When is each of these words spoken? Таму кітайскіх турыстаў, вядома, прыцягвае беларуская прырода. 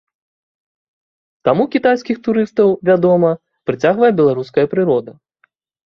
Таму 1.51 1.63
кітайскіх 1.77 2.17
турыстаў, 2.29 2.69
вядома, 2.91 3.31
прыцягвае 3.71 4.11
беларуская 4.25 4.65
прырода. 4.77 5.11